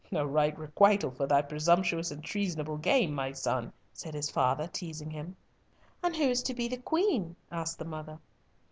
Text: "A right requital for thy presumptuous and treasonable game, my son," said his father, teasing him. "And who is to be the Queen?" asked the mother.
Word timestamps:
"A 0.11 0.25
right 0.25 0.57
requital 0.57 1.11
for 1.11 1.27
thy 1.27 1.43
presumptuous 1.43 2.09
and 2.09 2.23
treasonable 2.23 2.77
game, 2.77 3.13
my 3.13 3.33
son," 3.33 3.71
said 3.93 4.15
his 4.15 4.31
father, 4.31 4.65
teasing 4.65 5.11
him. 5.11 5.35
"And 6.01 6.15
who 6.15 6.23
is 6.23 6.41
to 6.41 6.55
be 6.55 6.67
the 6.67 6.77
Queen?" 6.77 7.35
asked 7.51 7.77
the 7.77 7.85
mother. 7.85 8.17